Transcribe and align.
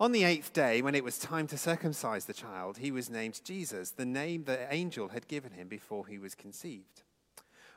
On 0.00 0.12
the 0.12 0.24
eighth 0.24 0.52
day, 0.52 0.82
when 0.82 0.94
it 0.94 1.04
was 1.04 1.18
time 1.18 1.46
to 1.48 1.58
circumcise 1.58 2.24
the 2.24 2.32
child, 2.32 2.78
he 2.78 2.90
was 2.90 3.10
named 3.10 3.40
Jesus, 3.44 3.90
the 3.90 4.06
name 4.06 4.44
the 4.44 4.72
angel 4.72 5.08
had 5.08 5.28
given 5.28 5.52
him 5.52 5.68
before 5.68 6.06
he 6.06 6.18
was 6.18 6.34
conceived. 6.34 7.02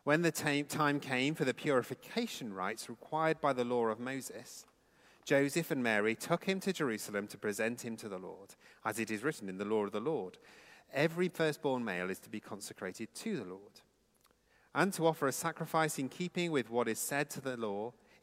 When 0.04 0.22
the 0.22 0.32
time 0.32 1.00
came 1.00 1.36
for 1.36 1.46
the 1.46 1.54
purification 1.54 2.54
rites 2.54 2.90
required 2.90 3.42
by 3.42 3.54
the 3.54 3.66
law 3.66 3.88
of 3.88 4.00
Moses, 4.00 4.66
Joseph 5.26 5.72
and 5.72 5.82
Mary 5.82 6.16
took 6.16 6.46
him 6.46 6.60
to 6.62 6.72
Jerusalem 6.72 7.28
to 7.28 7.38
present 7.38 7.84
him 7.84 7.98
to 7.98 8.08
the 8.08 8.20
Lord, 8.20 8.56
as 8.86 9.00
it 9.00 9.10
is 9.10 9.24
written 9.24 9.50
in 9.50 9.58
the 9.58 9.66
law 9.66 9.84
of 9.84 9.92
the 9.92 10.00
Lord. 10.00 10.38
Every 10.94 11.28
firstborn 11.28 11.84
male 11.84 12.12
is 12.12 12.20
to 12.20 12.30
be 12.30 12.40
consecrated 12.40 13.14
to 13.16 13.38
the 13.38 13.46
Lord, 13.46 13.82
and 14.74 14.94
to 14.94 15.08
offer 15.08 15.28
a 15.28 15.32
sacrifice 15.32 15.98
in 15.98 16.10
keeping 16.10 16.52
with 16.52 16.70
what 16.70 16.88
is 16.88 17.00
said 17.00 17.30
to 17.32 17.42
the 17.42 17.58
law 17.58 17.94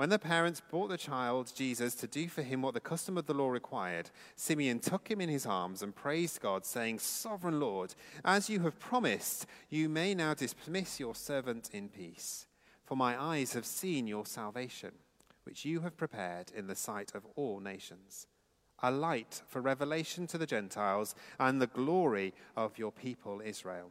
When 0.00 0.08
the 0.08 0.18
parents 0.18 0.62
brought 0.62 0.88
the 0.88 0.96
child 0.96 1.52
Jesus 1.54 1.94
to 1.96 2.06
do 2.06 2.26
for 2.26 2.40
him 2.40 2.62
what 2.62 2.72
the 2.72 2.80
custom 2.80 3.18
of 3.18 3.26
the 3.26 3.34
law 3.34 3.50
required, 3.50 4.08
Simeon 4.34 4.78
took 4.78 5.10
him 5.10 5.20
in 5.20 5.28
his 5.28 5.44
arms 5.44 5.82
and 5.82 5.94
praised 5.94 6.40
God, 6.40 6.64
saying, 6.64 7.00
Sovereign 7.00 7.60
Lord, 7.60 7.94
as 8.24 8.48
you 8.48 8.60
have 8.60 8.80
promised, 8.80 9.44
you 9.68 9.90
may 9.90 10.14
now 10.14 10.32
dismiss 10.32 10.98
your 10.98 11.14
servant 11.14 11.68
in 11.74 11.90
peace. 11.90 12.46
For 12.86 12.96
my 12.96 13.22
eyes 13.22 13.52
have 13.52 13.66
seen 13.66 14.06
your 14.06 14.24
salvation, 14.24 14.92
which 15.44 15.66
you 15.66 15.80
have 15.80 15.98
prepared 15.98 16.50
in 16.56 16.66
the 16.66 16.74
sight 16.74 17.12
of 17.14 17.26
all 17.36 17.60
nations, 17.60 18.26
a 18.82 18.90
light 18.90 19.42
for 19.48 19.60
revelation 19.60 20.26
to 20.28 20.38
the 20.38 20.46
Gentiles 20.46 21.14
and 21.38 21.60
the 21.60 21.66
glory 21.66 22.32
of 22.56 22.78
your 22.78 22.90
people 22.90 23.42
Israel. 23.44 23.90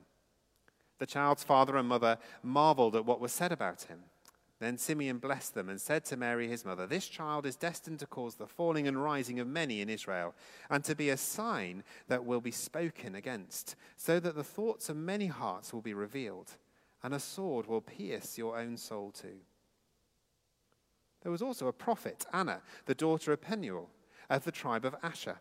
The 0.97 1.05
child's 1.05 1.43
father 1.43 1.77
and 1.77 1.87
mother 1.87 2.17
marveled 2.41 2.95
at 2.95 3.05
what 3.05 3.21
was 3.21 3.31
said 3.31 3.51
about 3.51 3.83
him. 3.83 3.99
Then 4.59 4.77
Simeon 4.77 5.19
blessed 5.19 5.53
them 5.53 5.69
and 5.69 5.79
said 5.79 6.03
to 6.05 6.17
Mary 6.17 6.49
his 6.49 6.65
mother, 6.65 6.85
This 6.85 7.07
child 7.07 7.45
is 7.45 7.55
destined 7.55 7.99
to 7.99 8.05
cause 8.05 8.35
the 8.35 8.47
falling 8.47 8.87
and 8.87 9.01
rising 9.01 9.39
of 9.39 9.47
many 9.47 9.79
in 9.79 9.89
Israel, 9.89 10.35
and 10.69 10.83
to 10.83 10.95
be 10.95 11.09
a 11.09 11.17
sign 11.17 11.83
that 12.09 12.25
will 12.25 12.41
be 12.41 12.51
spoken 12.51 13.15
against, 13.15 13.77
so 13.95 14.19
that 14.19 14.35
the 14.35 14.43
thoughts 14.43 14.89
of 14.89 14.97
many 14.97 15.27
hearts 15.27 15.71
will 15.71 15.81
be 15.81 15.93
revealed, 15.93 16.57
and 17.01 17.13
a 17.13 17.19
sword 17.19 17.67
will 17.67 17.79
pierce 17.79 18.37
your 18.37 18.57
own 18.57 18.75
soul 18.75 19.11
too. 19.11 19.39
There 21.21 21.31
was 21.31 21.41
also 21.41 21.67
a 21.67 21.73
prophet, 21.73 22.25
Anna, 22.33 22.61
the 22.85 22.95
daughter 22.95 23.31
of 23.31 23.41
Penuel, 23.41 23.89
of 24.29 24.43
the 24.43 24.51
tribe 24.51 24.83
of 24.83 24.95
Asher. 25.01 25.39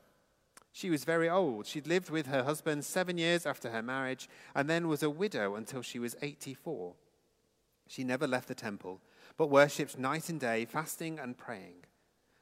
She 0.72 0.90
was 0.90 1.04
very 1.04 1.28
old. 1.28 1.66
She'd 1.66 1.88
lived 1.88 2.08
with 2.08 2.26
her 2.28 2.44
husband 2.44 2.84
seven 2.84 3.18
years 3.18 3.46
after 3.46 3.70
her 3.70 3.82
marriage, 3.82 4.28
and 4.54 4.70
then 4.70 4.86
was 4.86 5.02
a 5.02 5.10
widow 5.10 5.56
until 5.56 5.82
she 5.82 5.98
was 5.98 6.14
84. 6.22 6.94
She 7.88 8.04
never 8.04 8.26
left 8.26 8.46
the 8.46 8.54
temple, 8.54 9.00
but 9.36 9.50
worshipped 9.50 9.98
night 9.98 10.28
and 10.28 10.38
day, 10.38 10.64
fasting 10.64 11.18
and 11.18 11.36
praying. 11.36 11.84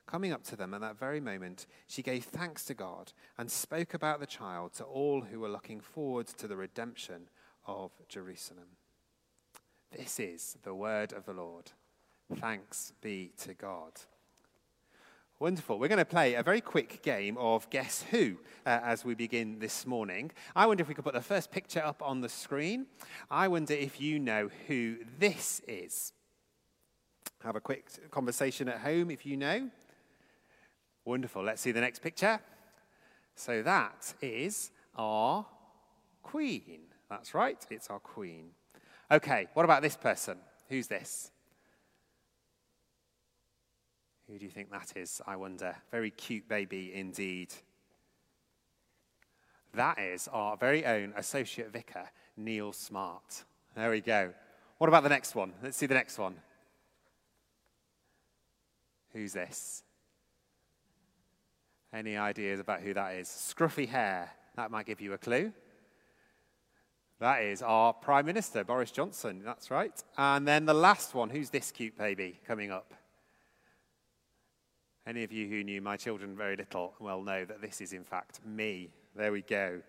Coming 0.06 0.32
up 0.32 0.44
to 0.44 0.56
them 0.56 0.74
at 0.74 0.80
that 0.82 0.98
very 0.98 1.20
moment, 1.20 1.66
she 1.86 2.02
gave 2.02 2.24
thanks 2.24 2.64
to 2.66 2.74
God 2.74 3.12
and 3.38 3.50
spoke 3.50 3.94
about 3.94 4.20
the 4.20 4.26
child 4.26 4.72
to 4.74 4.84
all 4.84 5.22
who 5.22 5.40
were 5.40 5.48
looking 5.48 5.80
forward 5.80 6.26
to 6.28 6.46
the 6.46 6.56
redemption 6.56 7.28
of 7.66 7.90
Jerusalem. 8.08 8.76
This 9.96 10.20
is 10.20 10.58
the 10.62 10.74
word 10.74 11.12
of 11.12 11.24
the 11.24 11.32
Lord. 11.32 11.72
Thanks 12.36 12.92
be 13.00 13.32
to 13.38 13.54
God. 13.54 13.92
Wonderful. 15.38 15.78
We're 15.78 15.88
going 15.88 15.98
to 15.98 16.06
play 16.06 16.32
a 16.32 16.42
very 16.42 16.62
quick 16.62 17.02
game 17.02 17.36
of 17.36 17.68
Guess 17.68 18.06
Who 18.10 18.38
uh, 18.64 18.80
as 18.82 19.04
we 19.04 19.14
begin 19.14 19.58
this 19.58 19.84
morning. 19.84 20.30
I 20.54 20.64
wonder 20.64 20.80
if 20.80 20.88
we 20.88 20.94
could 20.94 21.04
put 21.04 21.12
the 21.12 21.20
first 21.20 21.50
picture 21.50 21.84
up 21.84 22.00
on 22.02 22.22
the 22.22 22.28
screen. 22.30 22.86
I 23.30 23.46
wonder 23.48 23.74
if 23.74 24.00
you 24.00 24.18
know 24.18 24.48
who 24.66 24.96
this 25.18 25.60
is. 25.68 26.14
Have 27.44 27.54
a 27.54 27.60
quick 27.60 27.86
conversation 28.10 28.66
at 28.66 28.78
home 28.78 29.10
if 29.10 29.26
you 29.26 29.36
know. 29.36 29.68
Wonderful. 31.04 31.42
Let's 31.44 31.60
see 31.60 31.70
the 31.70 31.82
next 31.82 31.98
picture. 31.98 32.40
So 33.34 33.62
that 33.62 34.14
is 34.22 34.70
our 34.94 35.44
Queen. 36.22 36.80
That's 37.10 37.34
right, 37.34 37.62
it's 37.68 37.90
our 37.90 38.00
Queen. 38.00 38.52
Okay, 39.10 39.48
what 39.52 39.64
about 39.64 39.82
this 39.82 39.98
person? 39.98 40.38
Who's 40.70 40.86
this? 40.86 41.30
Who 44.28 44.38
do 44.38 44.44
you 44.44 44.50
think 44.50 44.72
that 44.72 44.92
is, 44.96 45.22
I 45.26 45.36
wonder? 45.36 45.76
Very 45.90 46.10
cute 46.10 46.48
baby 46.48 46.92
indeed. 46.94 47.54
That 49.74 49.98
is 49.98 50.28
our 50.32 50.56
very 50.56 50.84
own 50.84 51.12
Associate 51.16 51.70
Vicar, 51.70 52.10
Neil 52.36 52.72
Smart. 52.72 53.44
There 53.76 53.90
we 53.90 54.00
go. 54.00 54.32
What 54.78 54.88
about 54.88 55.04
the 55.04 55.08
next 55.08 55.34
one? 55.34 55.52
Let's 55.62 55.76
see 55.76 55.86
the 55.86 55.94
next 55.94 56.18
one. 56.18 56.36
Who's 59.12 59.32
this? 59.32 59.84
Any 61.92 62.16
ideas 62.16 62.58
about 62.58 62.80
who 62.80 62.94
that 62.94 63.14
is? 63.14 63.28
Scruffy 63.28 63.88
hair. 63.88 64.30
That 64.56 64.70
might 64.70 64.86
give 64.86 65.00
you 65.00 65.12
a 65.12 65.18
clue. 65.18 65.52
That 67.20 67.42
is 67.42 67.62
our 67.62 67.92
Prime 67.92 68.26
Minister, 68.26 68.64
Boris 68.64 68.90
Johnson. 68.90 69.42
That's 69.44 69.70
right. 69.70 70.02
And 70.18 70.48
then 70.48 70.66
the 70.66 70.74
last 70.74 71.14
one. 71.14 71.30
Who's 71.30 71.50
this 71.50 71.70
cute 71.70 71.96
baby 71.96 72.40
coming 72.46 72.70
up? 72.70 72.92
Any 75.06 75.22
of 75.22 75.30
you 75.30 75.48
who 75.48 75.62
knew 75.62 75.80
my 75.80 75.96
children 75.96 76.36
very 76.36 76.56
little 76.56 76.94
well 76.98 77.22
know 77.22 77.44
that 77.44 77.60
this 77.60 77.80
is, 77.80 77.92
in 77.92 78.02
fact, 78.02 78.40
me. 78.44 78.90
There 79.14 79.30
we 79.30 79.42
go. 79.42 79.80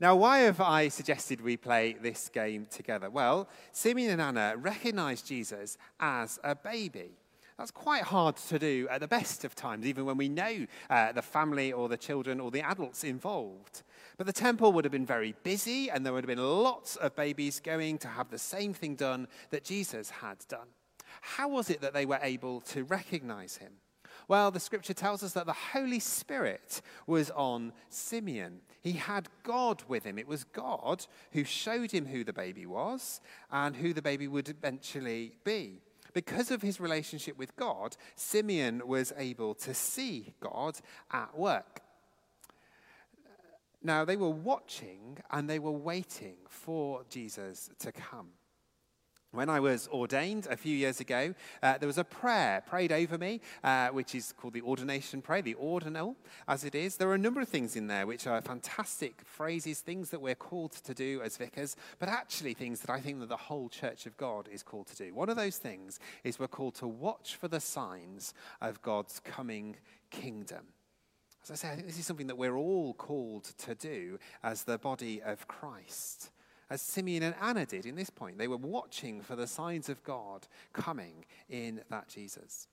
Now, 0.00 0.16
why 0.16 0.40
have 0.40 0.60
I 0.60 0.88
suggested 0.88 1.40
we 1.40 1.56
play 1.56 1.96
this 2.00 2.28
game 2.28 2.66
together? 2.68 3.08
Well, 3.08 3.48
Simeon 3.72 4.10
and 4.10 4.20
Anna 4.20 4.56
recognized 4.58 5.26
Jesus 5.26 5.78
as 5.98 6.38
a 6.44 6.54
baby. 6.54 7.12
That's 7.56 7.70
quite 7.70 8.02
hard 8.02 8.36
to 8.36 8.58
do 8.58 8.88
at 8.90 9.00
the 9.00 9.08
best 9.08 9.44
of 9.44 9.54
times, 9.54 9.86
even 9.86 10.04
when 10.04 10.16
we 10.16 10.28
know 10.28 10.66
uh, 10.90 11.12
the 11.12 11.22
family 11.22 11.72
or 11.72 11.88
the 11.88 11.96
children 11.96 12.40
or 12.40 12.50
the 12.50 12.62
adults 12.62 13.04
involved. 13.04 13.82
But 14.18 14.26
the 14.26 14.32
temple 14.32 14.72
would 14.72 14.84
have 14.84 14.92
been 14.92 15.06
very 15.06 15.34
busy, 15.44 15.88
and 15.88 16.04
there 16.04 16.12
would 16.12 16.24
have 16.24 16.36
been 16.36 16.44
lots 16.44 16.96
of 16.96 17.14
babies 17.16 17.60
going 17.60 17.98
to 17.98 18.08
have 18.08 18.30
the 18.30 18.38
same 18.38 18.74
thing 18.74 18.96
done 18.96 19.28
that 19.50 19.64
Jesus 19.64 20.10
had 20.10 20.38
done. 20.48 20.66
How 21.20 21.48
was 21.48 21.70
it 21.70 21.80
that 21.80 21.94
they 21.94 22.04
were 22.04 22.18
able 22.20 22.60
to 22.62 22.84
recognize 22.84 23.56
him? 23.56 23.72
Well, 24.26 24.50
the 24.50 24.60
scripture 24.60 24.94
tells 24.94 25.22
us 25.22 25.32
that 25.32 25.46
the 25.46 25.52
Holy 25.52 26.00
Spirit 26.00 26.80
was 27.06 27.30
on 27.30 27.72
Simeon. 27.88 28.60
He 28.80 28.92
had 28.92 29.28
God 29.42 29.82
with 29.88 30.04
him. 30.04 30.18
It 30.18 30.28
was 30.28 30.44
God 30.44 31.06
who 31.32 31.44
showed 31.44 31.90
him 31.90 32.06
who 32.06 32.24
the 32.24 32.32
baby 32.32 32.66
was 32.66 33.20
and 33.50 33.76
who 33.76 33.92
the 33.92 34.02
baby 34.02 34.28
would 34.28 34.48
eventually 34.48 35.36
be. 35.44 35.80
Because 36.14 36.50
of 36.50 36.62
his 36.62 36.80
relationship 36.80 37.36
with 37.36 37.56
God, 37.56 37.96
Simeon 38.14 38.82
was 38.86 39.12
able 39.16 39.54
to 39.56 39.74
see 39.74 40.34
God 40.40 40.78
at 41.10 41.36
work. 41.36 41.80
Now, 43.82 44.06
they 44.06 44.16
were 44.16 44.30
watching 44.30 45.18
and 45.30 45.50
they 45.50 45.58
were 45.58 45.70
waiting 45.70 46.36
for 46.48 47.04
Jesus 47.10 47.68
to 47.80 47.92
come. 47.92 48.28
When 49.34 49.50
I 49.50 49.58
was 49.58 49.88
ordained 49.88 50.46
a 50.48 50.56
few 50.56 50.76
years 50.76 51.00
ago, 51.00 51.34
uh, 51.60 51.76
there 51.78 51.88
was 51.88 51.98
a 51.98 52.04
prayer 52.04 52.62
prayed 52.64 52.92
over 52.92 53.18
me, 53.18 53.40
uh, 53.64 53.88
which 53.88 54.14
is 54.14 54.32
called 54.32 54.54
the 54.54 54.62
ordination 54.62 55.22
prayer, 55.22 55.42
the 55.42 55.54
ordinal, 55.54 56.14
as 56.46 56.62
it 56.62 56.76
is. 56.76 56.96
There 56.96 57.08
are 57.08 57.14
a 57.14 57.18
number 57.18 57.40
of 57.40 57.48
things 57.48 57.74
in 57.74 57.88
there 57.88 58.06
which 58.06 58.28
are 58.28 58.40
fantastic 58.40 59.22
phrases, 59.24 59.80
things 59.80 60.10
that 60.10 60.20
we're 60.20 60.36
called 60.36 60.70
to 60.84 60.94
do 60.94 61.20
as 61.20 61.36
vicars, 61.36 61.74
but 61.98 62.08
actually 62.08 62.54
things 62.54 62.78
that 62.82 62.90
I 62.90 63.00
think 63.00 63.18
that 63.18 63.28
the 63.28 63.36
whole 63.36 63.68
Church 63.68 64.06
of 64.06 64.16
God 64.16 64.48
is 64.52 64.62
called 64.62 64.86
to 64.86 64.96
do. 64.96 65.12
One 65.12 65.28
of 65.28 65.34
those 65.36 65.58
things 65.58 65.98
is 66.22 66.38
we're 66.38 66.46
called 66.46 66.76
to 66.76 66.86
watch 66.86 67.34
for 67.34 67.48
the 67.48 67.58
signs 67.58 68.34
of 68.60 68.82
God's 68.82 69.18
coming 69.18 69.74
kingdom. 70.12 70.66
As 71.42 71.50
I 71.50 71.54
say, 71.56 71.70
I 71.70 71.74
think 71.74 71.88
this 71.88 71.98
is 71.98 72.06
something 72.06 72.28
that 72.28 72.38
we're 72.38 72.56
all 72.56 72.94
called 72.94 73.44
to 73.58 73.74
do 73.74 74.20
as 74.44 74.62
the 74.62 74.78
body 74.78 75.20
of 75.20 75.48
Christ 75.48 76.30
as 76.70 76.80
Simeon 76.80 77.22
and 77.22 77.34
Anna 77.40 77.66
did 77.66 77.86
in 77.86 77.96
this 77.96 78.10
point. 78.10 78.38
They 78.38 78.48
were 78.48 78.56
watching 78.56 79.20
for 79.20 79.36
the 79.36 79.46
signs 79.46 79.88
of 79.88 80.02
God 80.02 80.46
coming 80.72 81.24
in 81.48 81.82
that 81.90 82.08
Jesus. 82.08 82.68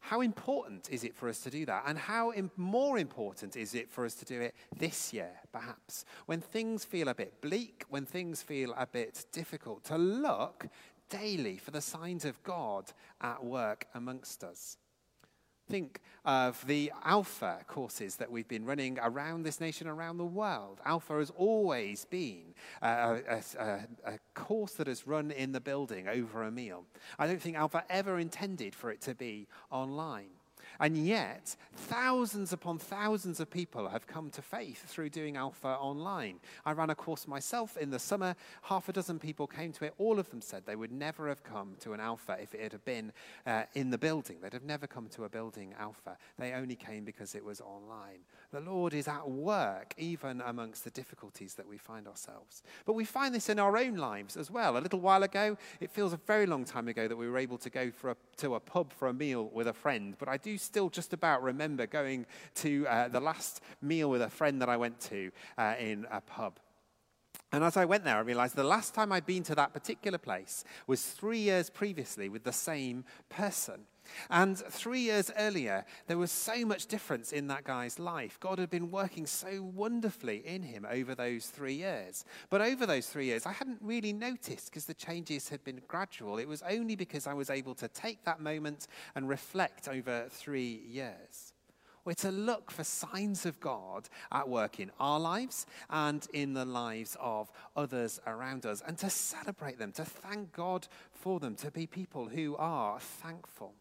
How 0.00 0.20
important 0.20 0.88
is 0.90 1.02
it 1.02 1.16
for 1.16 1.28
us 1.28 1.40
to 1.40 1.50
do 1.50 1.66
that? 1.66 1.82
And 1.84 1.98
how 1.98 2.32
more 2.56 2.96
important 2.96 3.56
is 3.56 3.74
it 3.74 3.90
for 3.90 4.04
us 4.04 4.14
to 4.14 4.24
do 4.24 4.40
it 4.40 4.54
this 4.78 5.12
year, 5.12 5.32
perhaps? 5.50 6.04
When 6.26 6.40
things 6.40 6.84
feel 6.84 7.08
a 7.08 7.14
bit 7.14 7.40
bleak, 7.40 7.84
when 7.88 8.06
things 8.06 8.40
feel 8.40 8.72
a 8.78 8.86
bit 8.86 9.26
difficult, 9.32 9.82
to 9.84 9.98
look 9.98 10.68
daily 11.08 11.56
for 11.56 11.72
the 11.72 11.80
signs 11.80 12.24
of 12.24 12.40
God 12.44 12.92
at 13.20 13.44
work 13.44 13.86
amongst 13.94 14.44
us. 14.44 14.76
Think 15.68 16.00
of 16.24 16.64
the 16.66 16.92
Alpha 17.04 17.58
courses 17.66 18.16
that 18.16 18.30
we've 18.30 18.46
been 18.46 18.64
running 18.64 18.98
around 19.02 19.42
this 19.42 19.60
nation, 19.60 19.88
around 19.88 20.18
the 20.18 20.24
world. 20.24 20.80
Alpha 20.84 21.18
has 21.18 21.30
always 21.30 22.04
been 22.04 22.54
uh, 22.82 23.18
a, 23.28 23.42
a, 23.58 23.80
a, 24.04 24.18
course 24.34 24.72
that 24.74 24.86
has 24.86 25.06
run 25.06 25.30
in 25.30 25.52
the 25.52 25.60
building 25.60 26.06
over 26.06 26.44
a 26.44 26.50
meal. 26.50 26.84
I 27.18 27.26
don't 27.26 27.40
think 27.40 27.56
Alpha 27.56 27.84
ever 27.90 28.18
intended 28.18 28.74
for 28.74 28.90
it 28.90 29.00
to 29.02 29.14
be 29.14 29.48
online. 29.70 30.35
And 30.80 30.96
yet, 30.96 31.56
thousands 31.74 32.52
upon 32.52 32.78
thousands 32.78 33.40
of 33.40 33.50
people 33.50 33.88
have 33.88 34.06
come 34.06 34.30
to 34.30 34.42
faith 34.42 34.84
through 34.86 35.10
doing 35.10 35.36
Alpha 35.36 35.68
online. 35.68 36.40
I 36.64 36.72
ran 36.72 36.90
a 36.90 36.94
course 36.94 37.26
myself 37.26 37.76
in 37.76 37.90
the 37.90 37.98
summer. 37.98 38.34
Half 38.62 38.88
a 38.88 38.92
dozen 38.92 39.18
people 39.18 39.46
came 39.46 39.72
to 39.72 39.84
it. 39.84 39.94
All 39.98 40.18
of 40.18 40.30
them 40.30 40.40
said 40.40 40.64
they 40.66 40.76
would 40.76 40.92
never 40.92 41.28
have 41.28 41.42
come 41.42 41.76
to 41.80 41.92
an 41.92 42.00
Alpha 42.00 42.36
if 42.40 42.54
it 42.54 42.72
had 42.72 42.84
been 42.84 43.12
uh, 43.46 43.64
in 43.74 43.90
the 43.90 43.98
building. 43.98 44.38
They'd 44.40 44.52
have 44.52 44.64
never 44.64 44.86
come 44.86 45.08
to 45.08 45.24
a 45.24 45.28
building 45.28 45.74
Alpha. 45.78 46.16
They 46.38 46.52
only 46.52 46.76
came 46.76 47.04
because 47.04 47.34
it 47.34 47.44
was 47.44 47.60
online. 47.60 48.20
The 48.52 48.60
Lord 48.60 48.94
is 48.94 49.08
at 49.08 49.28
work 49.28 49.94
even 49.98 50.40
amongst 50.40 50.84
the 50.84 50.90
difficulties 50.90 51.54
that 51.54 51.68
we 51.68 51.78
find 51.78 52.06
ourselves. 52.06 52.62
But 52.84 52.94
we 52.94 53.04
find 53.04 53.34
this 53.34 53.48
in 53.48 53.58
our 53.58 53.76
own 53.76 53.96
lives 53.96 54.36
as 54.36 54.50
well. 54.50 54.76
A 54.76 54.80
little 54.80 55.00
while 55.00 55.22
ago, 55.22 55.56
it 55.80 55.90
feels 55.90 56.12
a 56.12 56.16
very 56.16 56.46
long 56.46 56.64
time 56.64 56.88
ago 56.88 57.08
that 57.08 57.16
we 57.16 57.28
were 57.28 57.38
able 57.38 57.58
to 57.58 57.70
go 57.70 57.90
a, 58.04 58.16
to 58.38 58.54
a 58.54 58.60
pub 58.60 58.92
for 58.92 59.08
a 59.08 59.12
meal 59.12 59.50
with 59.52 59.68
a 59.68 59.72
friend. 59.72 60.16
But 60.18 60.28
I 60.28 60.36
do 60.36 60.58
still 60.66 60.90
just 60.90 61.12
about 61.12 61.42
remember 61.42 61.86
going 61.86 62.26
to 62.56 62.86
uh, 62.88 63.08
the 63.08 63.20
last 63.20 63.62
meal 63.80 64.10
with 64.10 64.22
a 64.22 64.28
friend 64.28 64.60
that 64.60 64.68
I 64.68 64.76
went 64.76 65.00
to 65.02 65.30
uh, 65.56 65.74
in 65.78 66.06
a 66.10 66.20
pub. 66.20 66.58
And 67.52 67.62
as 67.64 67.76
I 67.76 67.84
went 67.84 68.04
there, 68.04 68.16
I 68.16 68.20
realized 68.20 68.56
the 68.56 68.64
last 68.64 68.94
time 68.94 69.12
I'd 69.12 69.24
been 69.24 69.44
to 69.44 69.54
that 69.54 69.72
particular 69.72 70.18
place 70.18 70.64
was 70.86 71.02
three 71.02 71.38
years 71.38 71.70
previously 71.70 72.28
with 72.28 72.44
the 72.44 72.52
same 72.52 73.04
person. 73.28 73.86
And 74.30 74.56
three 74.58 75.00
years 75.00 75.30
earlier, 75.38 75.84
there 76.06 76.18
was 76.18 76.30
so 76.30 76.64
much 76.64 76.86
difference 76.86 77.32
in 77.32 77.46
that 77.48 77.64
guy's 77.64 77.98
life. 77.98 78.38
God 78.40 78.58
had 78.58 78.70
been 78.70 78.90
working 78.90 79.26
so 79.26 79.62
wonderfully 79.62 80.42
in 80.46 80.62
him 80.62 80.86
over 80.90 81.14
those 81.14 81.46
three 81.46 81.74
years. 81.74 82.24
But 82.50 82.60
over 82.60 82.86
those 82.86 83.06
three 83.06 83.26
years, 83.26 83.46
I 83.46 83.52
hadn't 83.52 83.78
really 83.80 84.12
noticed 84.12 84.70
because 84.70 84.86
the 84.86 84.94
changes 84.94 85.48
had 85.48 85.62
been 85.64 85.80
gradual. 85.88 86.38
It 86.38 86.48
was 86.48 86.62
only 86.62 86.96
because 86.96 87.26
I 87.26 87.34
was 87.34 87.50
able 87.50 87.74
to 87.76 87.88
take 87.88 88.24
that 88.24 88.40
moment 88.40 88.86
and 89.14 89.28
reflect 89.28 89.88
over 89.88 90.26
three 90.30 90.82
years. 90.88 91.52
We're 92.04 92.14
to 92.14 92.30
look 92.30 92.70
for 92.70 92.84
signs 92.84 93.46
of 93.46 93.58
God 93.58 94.08
at 94.30 94.48
work 94.48 94.78
in 94.78 94.92
our 95.00 95.18
lives 95.18 95.66
and 95.90 96.24
in 96.32 96.54
the 96.54 96.64
lives 96.64 97.16
of 97.20 97.50
others 97.74 98.20
around 98.28 98.64
us, 98.64 98.80
and 98.86 98.96
to 98.98 99.10
celebrate 99.10 99.80
them, 99.80 99.90
to 99.92 100.04
thank 100.04 100.52
God 100.52 100.86
for 101.10 101.40
them, 101.40 101.56
to 101.56 101.70
be 101.72 101.88
people 101.88 102.28
who 102.28 102.54
are 102.58 103.00
thankful. 103.00 103.74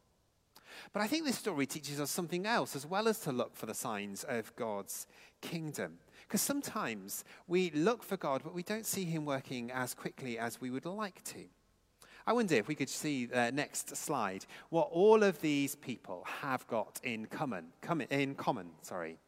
But 0.94 1.02
I 1.02 1.08
think 1.08 1.26
this 1.26 1.38
story 1.38 1.66
teaches 1.66 2.00
us 2.00 2.12
something 2.12 2.46
else 2.46 2.76
as 2.76 2.86
well 2.86 3.08
as 3.08 3.20
to 3.20 3.32
look 3.32 3.56
for 3.56 3.66
the 3.66 3.74
signs 3.74 4.24
of 4.24 4.56
God's 4.56 5.08
kingdom. 5.42 6.00
Because 6.28 6.42
sometimes 6.42 7.24
we 7.48 7.72
look 7.72 8.04
for 8.04 8.18
God, 8.18 8.42
but 8.44 8.54
we 8.54 8.64
don't 8.64 8.86
see 8.86 9.06
him 9.06 9.26
working 9.26 9.72
as 9.72 9.94
quickly 9.94 10.40
as 10.40 10.60
we 10.60 10.70
would 10.70 10.86
like 10.86 11.24
to. 11.26 11.46
I 12.28 12.34
wonder 12.34 12.56
if 12.56 12.68
we 12.68 12.74
could 12.74 12.90
see 12.90 13.28
the 13.28 13.52
next 13.52 13.96
slide 13.96 14.48
what 14.70 14.90
all 14.92 15.22
of 15.22 15.42
these 15.42 15.76
people 15.76 16.26
have 16.42 16.66
got 16.68 17.00
in 17.04 17.28
common. 17.28 17.68
in 18.10 18.34
common, 18.34 18.72
sorry. 18.82 19.20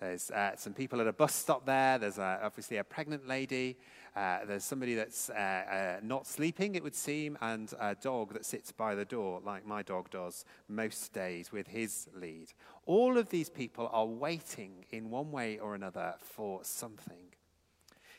There's 0.00 0.30
uh, 0.30 0.56
some 0.56 0.74
people 0.74 1.00
at 1.00 1.06
a 1.06 1.12
bus 1.12 1.34
stop 1.34 1.64
there. 1.64 1.98
There's 1.98 2.18
uh, 2.18 2.40
obviously 2.42 2.76
a 2.76 2.84
pregnant 2.84 3.26
lady. 3.26 3.78
Uh, 4.16 4.38
there's 4.46 4.64
somebody 4.64 4.94
that's 4.94 5.28
uh, 5.28 5.34
uh, 5.34 6.00
not 6.02 6.26
sleeping, 6.26 6.74
it 6.74 6.82
would 6.82 6.94
seem, 6.94 7.36
and 7.42 7.74
a 7.78 7.94
dog 7.94 8.32
that 8.32 8.46
sits 8.46 8.72
by 8.72 8.94
the 8.94 9.04
door, 9.04 9.42
like 9.44 9.66
my 9.66 9.82
dog 9.82 10.08
does 10.08 10.46
most 10.68 11.12
days 11.12 11.52
with 11.52 11.66
his 11.66 12.08
lead. 12.14 12.46
All 12.86 13.18
of 13.18 13.28
these 13.28 13.50
people 13.50 13.90
are 13.92 14.06
waiting 14.06 14.86
in 14.90 15.10
one 15.10 15.30
way 15.30 15.58
or 15.58 15.74
another 15.74 16.14
for 16.18 16.60
something. 16.62 17.34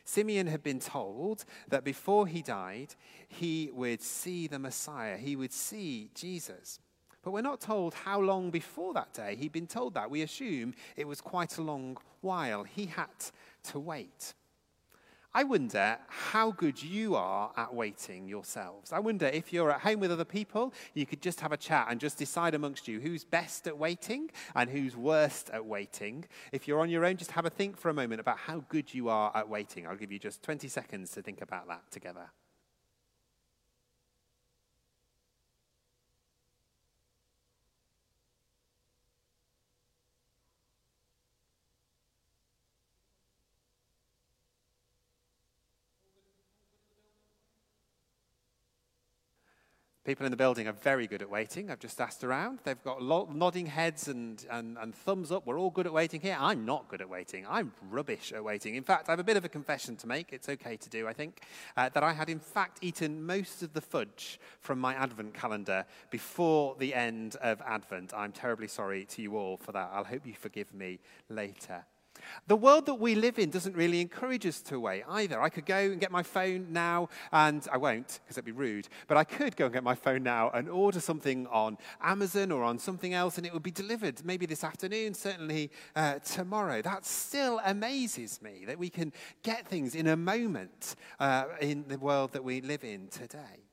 Simeon 0.04 0.46
had 0.46 0.62
been 0.62 0.78
told 0.78 1.44
that 1.66 1.82
before 1.82 2.28
he 2.28 2.42
died, 2.42 2.94
he 3.26 3.70
would 3.74 4.00
see 4.00 4.46
the 4.46 4.58
Messiah, 4.58 5.16
he 5.16 5.34
would 5.34 5.52
see 5.52 6.10
Jesus. 6.14 6.78
But 7.24 7.32
we're 7.32 7.40
not 7.40 7.60
told 7.60 7.92
how 7.92 8.20
long 8.20 8.50
before 8.50 8.94
that 8.94 9.12
day 9.12 9.34
he'd 9.34 9.52
been 9.52 9.66
told 9.66 9.94
that. 9.94 10.10
We 10.10 10.22
assume 10.22 10.74
it 10.96 11.08
was 11.08 11.20
quite 11.20 11.58
a 11.58 11.62
long 11.62 11.98
while. 12.20 12.62
He 12.62 12.86
had 12.86 13.08
to 13.64 13.80
wait. 13.80 14.34
I 15.34 15.44
wonder 15.44 15.98
how 16.08 16.52
good 16.52 16.82
you 16.82 17.14
are 17.14 17.52
at 17.56 17.74
waiting 17.74 18.26
yourselves. 18.26 18.92
I 18.92 18.98
wonder 18.98 19.26
if 19.26 19.52
you're 19.52 19.70
at 19.70 19.82
home 19.82 20.00
with 20.00 20.10
other 20.10 20.24
people, 20.24 20.72
you 20.94 21.04
could 21.04 21.20
just 21.20 21.40
have 21.40 21.52
a 21.52 21.56
chat 21.56 21.88
and 21.90 22.00
just 22.00 22.16
decide 22.16 22.54
amongst 22.54 22.88
you 22.88 22.98
who's 22.98 23.24
best 23.24 23.66
at 23.66 23.76
waiting 23.76 24.30
and 24.54 24.70
who's 24.70 24.96
worst 24.96 25.50
at 25.50 25.64
waiting. 25.64 26.24
If 26.50 26.66
you're 26.66 26.80
on 26.80 26.88
your 26.88 27.04
own, 27.04 27.18
just 27.18 27.32
have 27.32 27.44
a 27.44 27.50
think 27.50 27.76
for 27.76 27.90
a 27.90 27.94
moment 27.94 28.20
about 28.20 28.38
how 28.38 28.64
good 28.70 28.92
you 28.94 29.10
are 29.10 29.30
at 29.34 29.48
waiting. 29.48 29.86
I'll 29.86 29.96
give 29.96 30.10
you 30.10 30.18
just 30.18 30.42
20 30.42 30.66
seconds 30.66 31.10
to 31.12 31.22
think 31.22 31.42
about 31.42 31.68
that 31.68 31.82
together. 31.90 32.30
People 50.08 50.24
in 50.24 50.30
the 50.30 50.38
building 50.38 50.66
are 50.66 50.72
very 50.72 51.06
good 51.06 51.20
at 51.20 51.28
waiting. 51.28 51.70
I've 51.70 51.80
just 51.80 52.00
asked 52.00 52.24
around. 52.24 52.60
They've 52.64 52.82
got 52.82 53.02
nodding 53.02 53.66
heads 53.66 54.08
and, 54.08 54.42
and, 54.50 54.78
and 54.78 54.94
thumbs 54.94 55.30
up. 55.30 55.46
We're 55.46 55.58
all 55.58 55.68
good 55.68 55.84
at 55.84 55.92
waiting 55.92 56.22
here. 56.22 56.34
I'm 56.40 56.64
not 56.64 56.88
good 56.88 57.02
at 57.02 57.10
waiting. 57.10 57.44
I'm 57.46 57.74
rubbish 57.90 58.32
at 58.32 58.42
waiting. 58.42 58.76
In 58.76 58.84
fact, 58.84 59.10
I 59.10 59.12
have 59.12 59.18
a 59.18 59.22
bit 59.22 59.36
of 59.36 59.44
a 59.44 59.50
confession 59.50 59.96
to 59.96 60.06
make. 60.06 60.32
It's 60.32 60.48
okay 60.48 60.78
to 60.78 60.88
do, 60.88 61.06
I 61.06 61.12
think. 61.12 61.42
Uh, 61.76 61.90
that 61.90 62.02
I 62.02 62.14
had, 62.14 62.30
in 62.30 62.38
fact, 62.38 62.78
eaten 62.80 63.22
most 63.22 63.62
of 63.62 63.74
the 63.74 63.82
fudge 63.82 64.40
from 64.60 64.78
my 64.78 64.94
Advent 64.94 65.34
calendar 65.34 65.84
before 66.08 66.74
the 66.78 66.94
end 66.94 67.36
of 67.42 67.60
Advent. 67.60 68.14
I'm 68.16 68.32
terribly 68.32 68.68
sorry 68.68 69.04
to 69.04 69.20
you 69.20 69.36
all 69.36 69.58
for 69.58 69.72
that. 69.72 69.90
I'll 69.92 70.04
hope 70.04 70.26
you 70.26 70.32
forgive 70.32 70.72
me 70.72 71.00
later. 71.28 71.84
The 72.46 72.56
world 72.56 72.86
that 72.86 72.94
we 72.94 73.14
live 73.14 73.38
in 73.38 73.50
doesn't 73.50 73.76
really 73.76 74.00
encourage 74.00 74.46
us 74.46 74.60
to 74.62 74.80
wait 74.80 75.04
either. 75.08 75.40
I 75.40 75.48
could 75.48 75.66
go 75.66 75.76
and 75.76 76.00
get 76.00 76.10
my 76.10 76.22
phone 76.22 76.72
now, 76.72 77.08
and 77.32 77.66
I 77.72 77.76
won't 77.76 78.20
because 78.24 78.36
it'd 78.36 78.44
be 78.44 78.52
rude, 78.52 78.88
but 79.06 79.16
I 79.16 79.24
could 79.24 79.56
go 79.56 79.66
and 79.66 79.74
get 79.74 79.84
my 79.84 79.94
phone 79.94 80.22
now 80.22 80.50
and 80.50 80.68
order 80.68 81.00
something 81.00 81.46
on 81.48 81.78
Amazon 82.00 82.52
or 82.52 82.64
on 82.64 82.78
something 82.78 83.14
else, 83.14 83.38
and 83.38 83.46
it 83.46 83.52
would 83.52 83.62
be 83.62 83.70
delivered 83.70 84.24
maybe 84.24 84.46
this 84.46 84.64
afternoon, 84.64 85.14
certainly 85.14 85.70
uh, 85.96 86.18
tomorrow. 86.20 86.82
That 86.82 87.04
still 87.04 87.60
amazes 87.64 88.40
me 88.42 88.64
that 88.66 88.78
we 88.78 88.90
can 88.90 89.12
get 89.42 89.66
things 89.66 89.94
in 89.94 90.08
a 90.08 90.16
moment 90.16 90.96
uh, 91.20 91.44
in 91.60 91.86
the 91.88 91.98
world 91.98 92.32
that 92.32 92.44
we 92.44 92.60
live 92.60 92.84
in 92.84 93.08
today. 93.08 93.67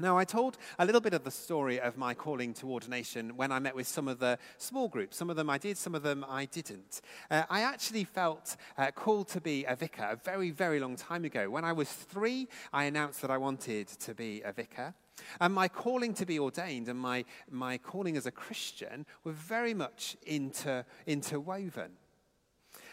Now, 0.00 0.16
I 0.16 0.24
told 0.24 0.58
a 0.78 0.86
little 0.86 1.00
bit 1.00 1.12
of 1.12 1.24
the 1.24 1.30
story 1.32 1.80
of 1.80 1.96
my 1.96 2.14
calling 2.14 2.54
to 2.54 2.70
ordination 2.70 3.36
when 3.36 3.50
I 3.50 3.58
met 3.58 3.74
with 3.74 3.88
some 3.88 4.06
of 4.06 4.20
the 4.20 4.38
small 4.56 4.86
groups. 4.86 5.16
Some 5.16 5.28
of 5.28 5.34
them 5.34 5.50
I 5.50 5.58
did, 5.58 5.76
some 5.76 5.92
of 5.96 6.04
them 6.04 6.24
I 6.28 6.44
didn't. 6.44 7.00
Uh, 7.28 7.42
I 7.50 7.62
actually 7.62 8.04
felt 8.04 8.54
uh, 8.76 8.92
called 8.92 9.26
to 9.30 9.40
be 9.40 9.64
a 9.64 9.74
vicar 9.74 10.06
a 10.12 10.14
very, 10.14 10.52
very 10.52 10.78
long 10.78 10.94
time 10.94 11.24
ago. 11.24 11.50
When 11.50 11.64
I 11.64 11.72
was 11.72 11.90
three, 11.90 12.46
I 12.72 12.84
announced 12.84 13.22
that 13.22 13.32
I 13.32 13.38
wanted 13.38 13.88
to 13.88 14.14
be 14.14 14.40
a 14.42 14.52
vicar. 14.52 14.94
And 15.40 15.52
my 15.52 15.66
calling 15.66 16.14
to 16.14 16.26
be 16.26 16.38
ordained 16.38 16.88
and 16.88 17.00
my, 17.00 17.24
my 17.50 17.76
calling 17.76 18.16
as 18.16 18.24
a 18.24 18.30
Christian 18.30 19.04
were 19.24 19.32
very 19.32 19.74
much 19.74 20.16
inter, 20.24 20.84
interwoven. 21.08 21.90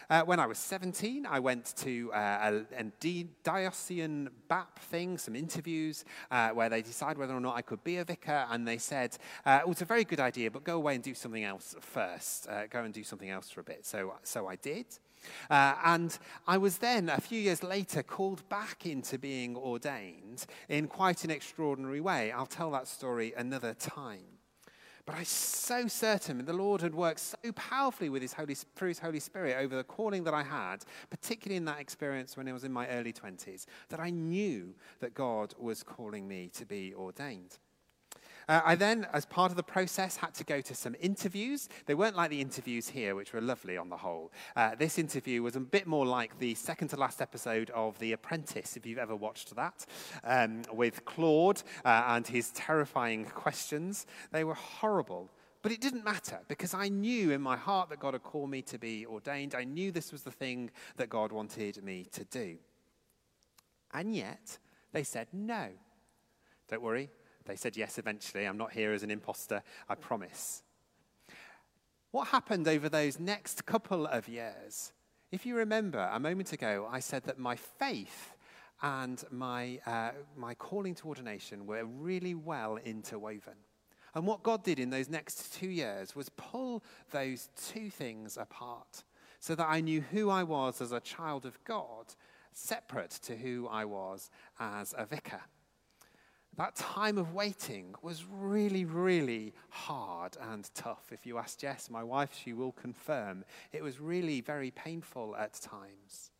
Uh, 0.08 0.22
when 0.22 0.38
I 0.38 0.46
was 0.46 0.58
17, 0.58 1.26
I 1.26 1.40
went 1.40 1.74
to 1.78 2.12
uh, 2.12 2.62
a, 2.76 2.80
a 2.80 3.24
diocesan 3.42 4.30
BAP 4.48 4.78
thing, 4.78 5.18
some 5.18 5.34
interviews, 5.34 6.04
uh, 6.30 6.50
where 6.50 6.68
they 6.68 6.82
decided 6.82 7.18
whether 7.18 7.34
or 7.34 7.40
not 7.40 7.56
I 7.56 7.62
could 7.62 7.82
be 7.82 7.96
a 7.96 8.04
vicar, 8.04 8.46
and 8.50 8.66
they 8.66 8.78
said, 8.78 9.16
uh, 9.44 9.60
oh, 9.66 9.72
it's 9.72 9.82
a 9.82 9.86
very 9.86 10.04
good 10.04 10.20
idea, 10.20 10.50
but 10.50 10.62
go 10.62 10.76
away 10.76 10.94
and 10.94 11.02
do 11.02 11.14
something 11.14 11.42
else 11.42 11.74
first. 11.80 12.48
Uh, 12.48 12.66
go 12.68 12.84
and 12.84 12.94
do 12.94 13.02
something 13.02 13.30
else 13.30 13.50
for 13.50 13.60
a 13.60 13.64
bit. 13.64 13.84
So, 13.84 14.14
so 14.22 14.46
I 14.46 14.56
did. 14.56 14.86
Uh, 15.50 15.74
and 15.84 16.16
I 16.46 16.58
was 16.58 16.78
then, 16.78 17.08
a 17.08 17.20
few 17.20 17.40
years 17.40 17.64
later, 17.64 18.02
called 18.02 18.48
back 18.48 18.86
into 18.86 19.18
being 19.18 19.56
ordained 19.56 20.46
in 20.68 20.86
quite 20.86 21.24
an 21.24 21.30
extraordinary 21.30 22.00
way. 22.00 22.30
I'll 22.30 22.46
tell 22.46 22.70
that 22.72 22.86
story 22.86 23.32
another 23.36 23.74
time. 23.74 24.35
But 25.06 25.14
I'm 25.14 25.24
so 25.24 25.86
certain 25.86 26.44
the 26.44 26.52
Lord 26.52 26.80
had 26.80 26.94
worked 26.94 27.20
so 27.20 27.52
powerfully 27.54 28.08
with 28.08 28.22
his 28.22 28.32
Holy, 28.32 28.54
through 28.54 28.88
his 28.88 28.98
Holy 28.98 29.20
Spirit 29.20 29.56
over 29.56 29.76
the 29.76 29.84
calling 29.84 30.24
that 30.24 30.34
I 30.34 30.42
had, 30.42 30.78
particularly 31.10 31.56
in 31.56 31.64
that 31.66 31.78
experience 31.78 32.36
when 32.36 32.48
I 32.48 32.52
was 32.52 32.64
in 32.64 32.72
my 32.72 32.88
early 32.88 33.12
20s, 33.12 33.66
that 33.88 34.00
I 34.00 34.10
knew 34.10 34.74
that 34.98 35.14
God 35.14 35.54
was 35.58 35.84
calling 35.84 36.26
me 36.26 36.50
to 36.54 36.66
be 36.66 36.92
ordained. 36.92 37.58
Uh, 38.48 38.60
I 38.64 38.74
then, 38.76 39.06
as 39.12 39.26
part 39.26 39.50
of 39.50 39.56
the 39.56 39.62
process, 39.62 40.16
had 40.16 40.32
to 40.34 40.44
go 40.44 40.60
to 40.60 40.74
some 40.74 40.94
interviews. 41.00 41.68
They 41.86 41.94
weren't 41.94 42.14
like 42.14 42.30
the 42.30 42.40
interviews 42.40 42.88
here, 42.88 43.16
which 43.16 43.32
were 43.32 43.40
lovely 43.40 43.76
on 43.76 43.88
the 43.88 43.96
whole. 43.96 44.30
Uh, 44.54 44.76
this 44.76 44.98
interview 44.98 45.42
was 45.42 45.56
a 45.56 45.60
bit 45.60 45.86
more 45.86 46.06
like 46.06 46.38
the 46.38 46.54
second 46.54 46.88
to 46.88 46.96
last 46.96 47.20
episode 47.20 47.70
of 47.70 47.98
The 47.98 48.12
Apprentice, 48.12 48.76
if 48.76 48.86
you've 48.86 48.98
ever 48.98 49.16
watched 49.16 49.54
that, 49.56 49.84
um, 50.22 50.62
with 50.72 51.04
Claude 51.04 51.62
uh, 51.84 52.04
and 52.08 52.26
his 52.26 52.50
terrifying 52.50 53.24
questions. 53.24 54.06
They 54.30 54.44
were 54.44 54.54
horrible. 54.54 55.30
But 55.62 55.72
it 55.72 55.80
didn't 55.80 56.04
matter 56.04 56.38
because 56.46 56.74
I 56.74 56.88
knew 56.88 57.32
in 57.32 57.40
my 57.40 57.56
heart 57.56 57.90
that 57.90 57.98
God 57.98 58.14
had 58.14 58.22
called 58.22 58.50
me 58.50 58.62
to 58.62 58.78
be 58.78 59.04
ordained. 59.04 59.56
I 59.56 59.64
knew 59.64 59.90
this 59.90 60.12
was 60.12 60.22
the 60.22 60.30
thing 60.30 60.70
that 60.96 61.08
God 61.08 61.32
wanted 61.32 61.82
me 61.82 62.06
to 62.12 62.22
do. 62.22 62.58
And 63.92 64.14
yet, 64.14 64.58
they 64.92 65.02
said 65.02 65.26
no. 65.32 65.70
Don't 66.68 66.82
worry, 66.82 67.10
they 67.46 67.56
said 67.56 67.76
yes 67.76 67.98
eventually. 67.98 68.44
I'm 68.44 68.58
not 68.58 68.72
here 68.72 68.92
as 68.92 69.02
an 69.02 69.10
imposter, 69.10 69.62
I 69.88 69.94
promise. 69.94 70.62
What 72.10 72.28
happened 72.28 72.68
over 72.68 72.88
those 72.88 73.18
next 73.18 73.66
couple 73.66 74.06
of 74.06 74.28
years? 74.28 74.92
If 75.32 75.44
you 75.44 75.56
remember, 75.56 76.08
a 76.12 76.20
moment 76.20 76.52
ago, 76.52 76.88
I 76.90 77.00
said 77.00 77.24
that 77.24 77.38
my 77.38 77.56
faith 77.56 78.34
and 78.82 79.22
my, 79.30 79.80
uh, 79.86 80.12
my 80.36 80.54
calling 80.54 80.94
to 80.96 81.08
ordination 81.08 81.66
were 81.66 81.84
really 81.84 82.34
well 82.34 82.76
interwoven. 82.76 83.54
And 84.14 84.26
what 84.26 84.42
God 84.42 84.64
did 84.64 84.78
in 84.78 84.90
those 84.90 85.10
next 85.10 85.52
two 85.52 85.68
years 85.68 86.16
was 86.16 86.30
pull 86.30 86.82
those 87.10 87.50
two 87.70 87.90
things 87.90 88.36
apart 88.36 89.04
so 89.40 89.54
that 89.54 89.66
I 89.68 89.80
knew 89.80 90.00
who 90.00 90.30
I 90.30 90.42
was 90.42 90.80
as 90.80 90.92
a 90.92 91.00
child 91.00 91.44
of 91.44 91.62
God, 91.64 92.14
separate 92.52 93.10
to 93.22 93.36
who 93.36 93.68
I 93.68 93.84
was 93.84 94.30
as 94.58 94.94
a 94.96 95.04
vicar. 95.04 95.42
That 96.56 96.74
time 96.74 97.18
of 97.18 97.34
waiting 97.34 97.94
was 98.00 98.24
really, 98.24 98.86
really 98.86 99.52
hard 99.68 100.38
and 100.40 100.68
tough. 100.74 101.12
If 101.12 101.26
you 101.26 101.36
ask 101.36 101.58
Jess, 101.58 101.90
my 101.90 102.02
wife, 102.02 102.30
she 102.32 102.54
will 102.54 102.72
confirm. 102.72 103.44
It 103.72 103.82
was 103.82 104.00
really 104.00 104.40
very 104.40 104.70
painful 104.70 105.36
at 105.36 105.52
times. 105.52 106.30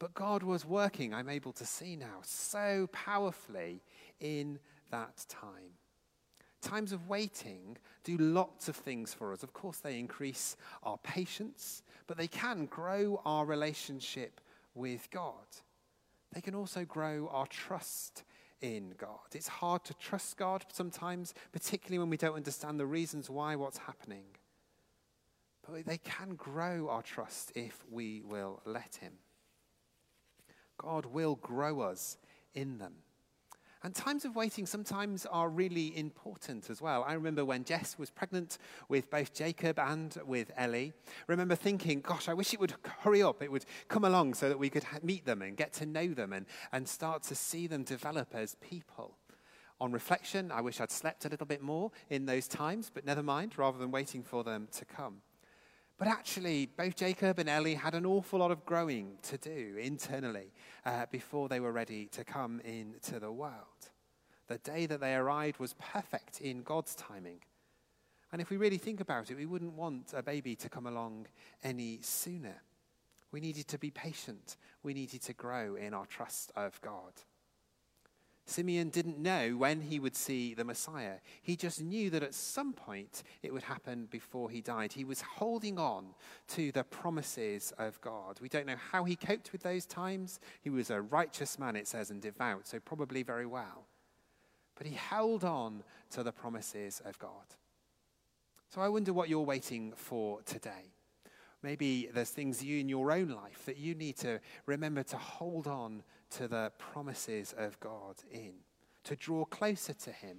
But 0.00 0.12
God 0.14 0.42
was 0.42 0.64
working, 0.64 1.14
I'm 1.14 1.28
able 1.28 1.52
to 1.52 1.64
see 1.64 1.94
now, 1.94 2.18
so 2.22 2.88
powerfully 2.92 3.80
in 4.18 4.58
that 4.90 5.24
time. 5.28 5.78
Times 6.60 6.90
of 6.90 7.08
waiting 7.08 7.76
do 8.02 8.16
lots 8.16 8.68
of 8.68 8.74
things 8.74 9.14
for 9.14 9.32
us. 9.32 9.44
Of 9.44 9.52
course, 9.52 9.78
they 9.78 10.00
increase 10.00 10.56
our 10.82 10.98
patience, 10.98 11.82
but 12.08 12.16
they 12.16 12.26
can 12.26 12.66
grow 12.66 13.20
our 13.24 13.46
relationship 13.46 14.40
with 14.74 15.08
God. 15.12 15.46
They 16.32 16.40
can 16.40 16.56
also 16.56 16.84
grow 16.84 17.28
our 17.28 17.46
trust 17.46 18.24
in 18.64 18.94
God. 18.96 19.34
It's 19.34 19.46
hard 19.48 19.84
to 19.84 19.94
trust 19.94 20.38
God 20.38 20.64
sometimes, 20.72 21.34
particularly 21.52 21.98
when 21.98 22.08
we 22.08 22.16
don't 22.16 22.34
understand 22.34 22.80
the 22.80 22.86
reasons 22.86 23.28
why 23.28 23.56
what's 23.56 23.76
happening. 23.76 24.24
But 25.68 25.84
they 25.84 25.98
can 25.98 26.34
grow 26.34 26.88
our 26.88 27.02
trust 27.02 27.52
if 27.54 27.84
we 27.90 28.22
will 28.22 28.62
let 28.64 28.96
Him. 28.96 29.12
God 30.78 31.04
will 31.06 31.36
grow 31.36 31.80
us 31.80 32.16
in 32.54 32.78
them. 32.78 32.94
And 33.84 33.94
times 33.94 34.24
of 34.24 34.34
waiting 34.34 34.64
sometimes 34.64 35.26
are 35.26 35.50
really 35.50 35.94
important 35.94 36.70
as 36.70 36.80
well. 36.80 37.04
I 37.06 37.12
remember 37.12 37.44
when 37.44 37.64
Jess 37.64 37.98
was 37.98 38.08
pregnant 38.08 38.56
with 38.88 39.10
both 39.10 39.34
Jacob 39.34 39.78
and 39.78 40.16
with 40.26 40.50
Ellie. 40.56 40.94
Remember 41.26 41.54
thinking, 41.54 42.00
gosh, 42.00 42.26
I 42.26 42.32
wish 42.32 42.54
it 42.54 42.60
would 42.60 42.72
hurry 43.00 43.22
up. 43.22 43.42
It 43.42 43.52
would 43.52 43.66
come 43.88 44.04
along 44.04 44.34
so 44.34 44.48
that 44.48 44.58
we 44.58 44.70
could 44.70 44.86
meet 45.02 45.26
them 45.26 45.42
and 45.42 45.54
get 45.54 45.74
to 45.74 45.86
know 45.86 46.08
them 46.08 46.32
and, 46.32 46.46
and 46.72 46.88
start 46.88 47.24
to 47.24 47.34
see 47.34 47.66
them 47.66 47.84
develop 47.84 48.34
as 48.34 48.54
people. 48.54 49.18
On 49.82 49.92
reflection, 49.92 50.50
I 50.50 50.62
wish 50.62 50.80
I'd 50.80 50.90
slept 50.90 51.26
a 51.26 51.28
little 51.28 51.46
bit 51.46 51.60
more 51.60 51.90
in 52.08 52.24
those 52.24 52.48
times, 52.48 52.90
but 52.92 53.04
never 53.04 53.22
mind, 53.22 53.58
rather 53.58 53.76
than 53.76 53.90
waiting 53.90 54.22
for 54.22 54.44
them 54.44 54.66
to 54.78 54.86
come. 54.86 55.20
But 55.96 56.08
actually, 56.08 56.66
both 56.66 56.96
Jacob 56.96 57.38
and 57.38 57.48
Ellie 57.48 57.76
had 57.76 57.94
an 57.94 58.04
awful 58.04 58.40
lot 58.40 58.50
of 58.50 58.64
growing 58.64 59.18
to 59.22 59.38
do 59.38 59.76
internally 59.80 60.52
uh, 60.84 61.06
before 61.10 61.48
they 61.48 61.60
were 61.60 61.72
ready 61.72 62.06
to 62.06 62.24
come 62.24 62.60
into 62.60 63.20
the 63.20 63.30
world. 63.30 63.90
The 64.48 64.58
day 64.58 64.86
that 64.86 65.00
they 65.00 65.14
arrived 65.14 65.58
was 65.58 65.74
perfect 65.74 66.40
in 66.40 66.62
God's 66.62 66.94
timing. 66.94 67.40
And 68.32 68.42
if 68.42 68.50
we 68.50 68.56
really 68.56 68.78
think 68.78 69.00
about 69.00 69.30
it, 69.30 69.36
we 69.36 69.46
wouldn't 69.46 69.74
want 69.74 70.12
a 70.14 70.22
baby 70.22 70.56
to 70.56 70.68
come 70.68 70.86
along 70.86 71.28
any 71.62 72.00
sooner. 72.02 72.62
We 73.30 73.40
needed 73.40 73.68
to 73.68 73.78
be 73.78 73.90
patient. 73.90 74.56
We 74.82 74.94
needed 74.94 75.22
to 75.22 75.32
grow 75.32 75.76
in 75.76 75.94
our 75.94 76.06
trust 76.06 76.50
of 76.56 76.80
God. 76.80 77.12
Simeon 78.46 78.90
didn't 78.90 79.18
know 79.18 79.56
when 79.56 79.80
he 79.80 79.98
would 79.98 80.14
see 80.14 80.52
the 80.52 80.64
Messiah. 80.64 81.14
He 81.42 81.56
just 81.56 81.82
knew 81.82 82.10
that 82.10 82.22
at 82.22 82.34
some 82.34 82.74
point 82.74 83.22
it 83.42 83.52
would 83.52 83.62
happen 83.62 84.06
before 84.10 84.50
he 84.50 84.60
died. 84.60 84.92
He 84.92 85.04
was 85.04 85.22
holding 85.22 85.78
on 85.78 86.14
to 86.48 86.70
the 86.70 86.84
promises 86.84 87.72
of 87.78 87.98
God. 88.02 88.38
We 88.42 88.50
don't 88.50 88.66
know 88.66 88.76
how 88.92 89.04
he 89.04 89.16
coped 89.16 89.52
with 89.52 89.62
those 89.62 89.86
times. 89.86 90.40
He 90.60 90.68
was 90.68 90.90
a 90.90 91.00
righteous 91.00 91.58
man, 91.58 91.74
it 91.74 91.88
says, 91.88 92.10
and 92.10 92.20
devout, 92.20 92.66
so 92.66 92.80
probably 92.80 93.22
very 93.22 93.46
well. 93.46 93.86
But 94.76 94.86
he 94.86 94.94
held 94.94 95.44
on 95.44 95.82
to 96.10 96.22
the 96.22 96.32
promises 96.32 97.00
of 97.04 97.18
God. 97.18 97.30
So 98.68 98.82
I 98.82 98.88
wonder 98.88 99.12
what 99.12 99.28
you're 99.28 99.40
waiting 99.40 99.92
for 99.96 100.42
today. 100.42 100.92
Maybe 101.62 102.10
there's 102.12 102.28
things 102.28 102.62
you 102.62 102.78
in 102.78 102.90
your 102.90 103.10
own 103.10 103.28
life 103.28 103.62
that 103.64 103.78
you 103.78 103.94
need 103.94 104.18
to 104.18 104.38
remember 104.66 105.02
to 105.04 105.16
hold 105.16 105.66
on 105.66 106.02
to 106.36 106.48
the 106.48 106.72
promises 106.78 107.54
of 107.56 107.78
God 107.80 108.16
in, 108.30 108.54
to 109.04 109.14
draw 109.14 109.44
closer 109.44 109.94
to 109.94 110.10
Him, 110.10 110.38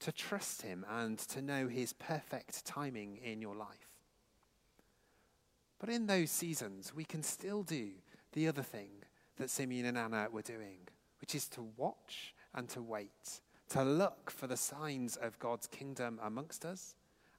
to 0.00 0.12
trust 0.12 0.62
Him, 0.62 0.84
and 0.90 1.18
to 1.18 1.40
know 1.40 1.68
His 1.68 1.92
perfect 1.92 2.64
timing 2.64 3.16
in 3.16 3.40
your 3.40 3.54
life. 3.54 3.88
But 5.78 5.88
in 5.88 6.06
those 6.06 6.30
seasons, 6.30 6.94
we 6.94 7.04
can 7.04 7.22
still 7.22 7.62
do 7.62 7.90
the 8.32 8.46
other 8.46 8.62
thing 8.62 8.90
that 9.36 9.50
Simeon 9.50 9.86
and 9.86 9.98
Anna 9.98 10.28
were 10.30 10.42
doing, 10.42 10.78
which 11.20 11.34
is 11.34 11.48
to 11.48 11.66
watch 11.76 12.34
and 12.54 12.68
to 12.68 12.82
wait, 12.82 13.40
to 13.70 13.82
look 13.82 14.30
for 14.30 14.46
the 14.46 14.56
signs 14.56 15.16
of 15.16 15.38
God's 15.38 15.66
kingdom 15.66 16.20
amongst 16.22 16.64
us, 16.64 16.94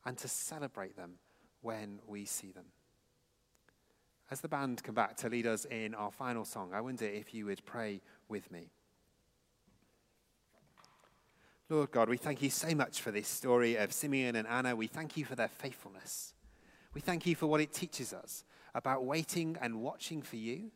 and 0.06 0.18
to 0.18 0.28
celebrate 0.28 0.98
them 0.98 1.14
when 1.62 2.00
we 2.08 2.26
see 2.26 2.52
them. 2.52 2.66
As 4.32 4.42
the 4.42 4.48
band 4.48 4.84
come 4.84 4.96
back 4.96 5.16
to 5.18 5.30
lead 5.30 5.46
us 5.46 5.66
in 5.66 5.94
our 5.94 6.12
final 6.12 6.46
song, 6.46 6.72
I 6.74 6.82
wonder 6.82 7.06
if 7.06 7.34
you 7.34 7.46
would 7.46 7.64
pray 7.66 8.02
with 8.30 8.52
me. 8.52 8.72
Lord 11.70 11.92
God, 11.92 12.10
we 12.10 12.18
thank 12.18 12.42
you 12.42 12.50
so 12.50 12.74
much 12.76 13.02
for 13.02 13.12
this 13.12 13.28
story 13.28 13.76
of 13.76 13.94
Simeon 13.94 14.36
and 14.36 14.48
Anna. 14.48 14.76
We 14.76 14.88
thank 14.88 15.18
you 15.18 15.26
for 15.26 15.36
their 15.36 15.48
faithfulness. 15.48 16.34
We 16.94 17.02
thank 17.02 17.26
you 17.26 17.36
for 17.36 17.48
what 17.48 17.62
it 17.62 17.74
teaches 17.74 18.14
us 18.14 18.44
about 18.76 19.06
waiting 19.06 19.58
and 19.62 19.82
watching 19.82 20.22
for 20.22 20.36
you 20.36 20.72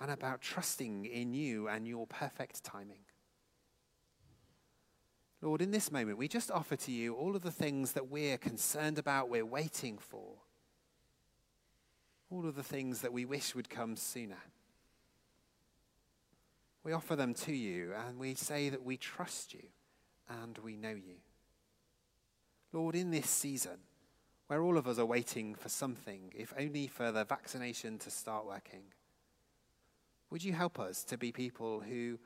and 0.00 0.10
about 0.10 0.40
trusting 0.40 1.04
in 1.04 1.34
you 1.34 1.68
and 1.68 1.86
your 1.86 2.06
perfect 2.06 2.64
timing. 2.64 3.04
Lord, 5.40 5.60
in 5.60 5.72
this 5.72 5.90
moment, 5.90 6.18
we 6.18 6.28
just 6.28 6.50
offer 6.50 6.76
to 6.76 6.92
you 6.92 7.14
all 7.14 7.34
of 7.34 7.42
the 7.42 7.50
things 7.50 7.92
that 7.92 8.08
we're 8.08 8.38
concerned 8.38 8.98
about, 8.98 9.28
we're 9.28 9.44
waiting 9.44 9.98
for 9.98 10.36
all 12.32 12.46
of 12.46 12.54
the 12.54 12.62
things 12.62 13.02
that 13.02 13.12
we 13.12 13.24
wish 13.24 13.54
would 13.54 13.68
come 13.68 13.94
sooner. 13.94 14.38
We 16.82 16.92
offer 16.92 17.14
them 17.14 17.34
to 17.34 17.52
you 17.52 17.92
and 18.06 18.18
we 18.18 18.34
say 18.34 18.70
that 18.70 18.82
we 18.82 18.96
trust 18.96 19.52
you 19.52 19.64
and 20.28 20.58
we 20.58 20.76
know 20.76 20.90
you. 20.90 21.16
Lord, 22.72 22.94
in 22.94 23.10
this 23.10 23.28
season, 23.28 23.78
where 24.46 24.62
all 24.62 24.78
of 24.78 24.88
us 24.88 24.98
are 24.98 25.06
waiting 25.06 25.54
for 25.54 25.68
something, 25.68 26.32
if 26.34 26.54
only 26.58 26.86
for 26.86 27.12
the 27.12 27.24
vaccination 27.24 27.98
to 27.98 28.10
start 28.10 28.46
working, 28.46 28.82
would 30.30 30.42
you 30.42 30.54
help 30.54 30.80
us 30.80 31.04
to 31.04 31.18
be 31.18 31.32
people 31.32 31.80
who 31.80 32.18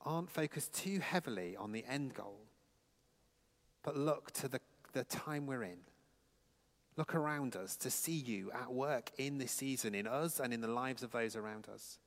aren't 0.00 0.30
focused 0.30 0.72
too 0.72 1.00
heavily 1.00 1.54
on 1.54 1.72
the 1.72 1.84
end 1.86 2.14
goal, 2.14 2.40
but 3.82 3.96
look 3.96 4.30
to 4.32 4.48
the, 4.48 4.60
the 4.94 5.04
time 5.04 5.46
we're 5.46 5.64
in 5.64 5.78
look 6.98 7.14
around 7.14 7.54
us 7.54 7.76
to 7.76 7.90
see 7.90 8.16
you 8.16 8.50
at 8.52 8.72
work 8.72 9.12
in 9.18 9.38
this 9.38 9.52
season, 9.52 9.94
in 9.94 10.06
us 10.06 10.40
and 10.40 10.52
in 10.52 10.60
the 10.60 10.66
lives 10.66 11.04
of 11.04 11.12
those 11.12 11.36
around 11.36 11.68
us, 11.72 12.00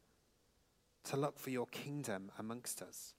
to 1.06 1.16
look 1.16 1.40
for 1.40 1.50
your 1.50 1.66
kingdom 1.68 2.30
amongst 2.38 2.82
us, 2.82 3.14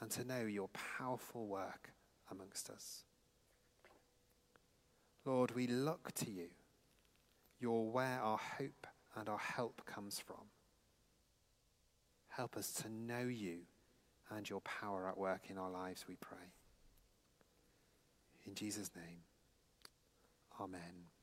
and 0.00 0.08
to 0.08 0.24
know 0.24 0.42
your 0.42 0.68
powerful 0.68 1.48
work 1.48 1.90
amongst 2.30 2.70
us. 2.70 3.02
Lord, 5.24 5.50
we 5.56 5.66
look 5.66 6.12
to 6.12 6.30
you. 6.30 6.46
You're 7.58 7.90
where 7.90 8.20
our 8.22 8.38
hope 8.38 8.86
and 9.16 9.28
our 9.28 9.38
help 9.38 9.82
comes 9.84 10.20
from. 10.20 10.44
Help 12.28 12.56
us 12.56 12.70
to 12.74 12.88
know 12.88 13.26
you 13.26 13.62
and 14.30 14.48
your 14.48 14.60
power 14.60 15.08
at 15.08 15.18
work 15.18 15.50
in 15.50 15.58
our 15.58 15.70
lives, 15.70 16.04
we 16.08 16.14
pray. 16.14 16.52
In 18.46 18.54
Jesus' 18.54 18.90
name. 18.94 19.25
Amen. 20.58 21.15